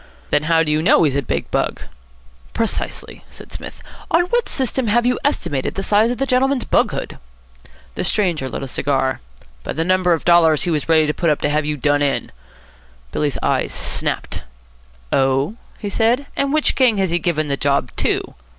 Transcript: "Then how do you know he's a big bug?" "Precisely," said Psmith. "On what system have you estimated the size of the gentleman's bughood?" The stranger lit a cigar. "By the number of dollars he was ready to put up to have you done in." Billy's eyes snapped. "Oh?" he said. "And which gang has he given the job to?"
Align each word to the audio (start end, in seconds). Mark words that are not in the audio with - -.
"Then 0.31 0.45
how 0.49 0.63
do 0.63 0.71
you 0.71 0.81
know 0.81 1.03
he's 1.03 1.15
a 1.15 1.21
big 1.21 1.51
bug?" 1.51 1.81
"Precisely," 2.55 3.23
said 3.29 3.51
Psmith. 3.51 3.83
"On 4.09 4.23
what 4.23 4.49
system 4.49 4.87
have 4.87 5.05
you 5.05 5.19
estimated 5.23 5.75
the 5.75 5.83
size 5.83 6.09
of 6.09 6.17
the 6.17 6.25
gentleman's 6.25 6.65
bughood?" 6.65 7.19
The 7.93 8.03
stranger 8.03 8.49
lit 8.49 8.63
a 8.63 8.67
cigar. 8.67 9.19
"By 9.63 9.73
the 9.73 9.85
number 9.85 10.13
of 10.13 10.25
dollars 10.25 10.63
he 10.63 10.71
was 10.71 10.89
ready 10.89 11.05
to 11.05 11.13
put 11.13 11.29
up 11.29 11.39
to 11.41 11.49
have 11.49 11.65
you 11.65 11.77
done 11.77 12.01
in." 12.01 12.31
Billy's 13.11 13.37
eyes 13.43 13.73
snapped. 13.73 14.41
"Oh?" 15.13 15.53
he 15.77 15.87
said. 15.87 16.25
"And 16.35 16.51
which 16.51 16.73
gang 16.73 16.97
has 16.97 17.11
he 17.11 17.19
given 17.19 17.47
the 17.47 17.55
job 17.55 17.91
to?" 17.97 18.33